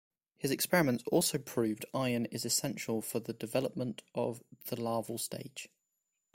His 0.39 0.49
experiments 0.49 1.03
also 1.11 1.37
proved 1.37 1.85
iron 1.93 2.25
is 2.31 2.43
essential 2.43 3.03
for 3.03 3.19
the 3.19 3.33
development 3.33 4.01
of 4.15 4.41
the 4.65 4.81
larval 4.81 5.19
stage. 5.19 5.69